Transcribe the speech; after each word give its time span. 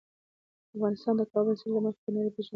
افغانستان 0.75 1.13
د 1.17 1.21
کابل 1.33 1.53
سیند 1.59 1.73
له 1.75 1.81
مخې 1.85 1.99
په 2.03 2.09
نړۍ 2.15 2.29
پېژندل 2.35 2.35
کېږي. 2.45 2.49